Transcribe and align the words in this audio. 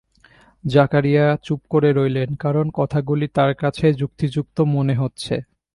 জাকারিয়া 0.63 1.25
চুপ 1.43 1.61
করে 1.69 1.89
রইলেন, 1.93 2.29
কারণ 2.35 2.65
কথাগুলি 2.73 3.27
তাঁর 3.27 3.51
কাছে 3.53 3.85
যুক্তিযুক্ত 3.93 4.57
মনে 4.75 4.95
হচ্ছে। 4.95 5.35